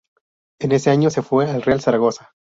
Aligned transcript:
En 0.59 0.71
ese 0.71 0.89
año 0.89 1.11
se 1.11 1.21
fue 1.21 1.47
al 1.47 1.61
Real 1.61 1.79
Zaragoza. 1.79 2.31